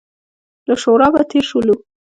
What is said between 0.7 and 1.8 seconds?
شورابه تېر شولو.